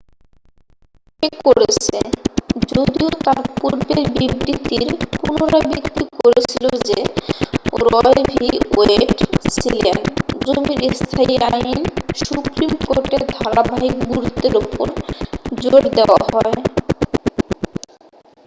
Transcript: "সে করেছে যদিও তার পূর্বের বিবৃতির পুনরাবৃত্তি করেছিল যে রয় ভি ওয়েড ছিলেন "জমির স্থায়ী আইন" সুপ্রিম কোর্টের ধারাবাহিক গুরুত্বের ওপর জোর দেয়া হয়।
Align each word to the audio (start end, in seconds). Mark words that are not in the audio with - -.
"সে 1.23 1.27
করেছে 1.45 1.97
যদিও 2.71 3.09
তার 3.25 3.43
পূর্বের 3.55 3.99
বিবৃতির 4.13 4.87
পুনরাবৃত্তি 5.15 6.03
করেছিল 6.17 6.65
যে 6.87 6.99
রয় 7.85 8.21
ভি 8.31 8.47
ওয়েড 8.73 9.09
ছিলেন 9.53 9.97
"জমির 10.45 10.81
স্থায়ী 10.99 11.35
আইন" 11.49 11.79
সুপ্রিম 12.21 12.71
কোর্টের 12.85 13.21
ধারাবাহিক 13.35 13.95
গুরুত্বের 14.07 14.53
ওপর 14.61 14.87
জোর 15.61 15.83
দেয়া 15.95 16.17
হয়। 16.25 16.53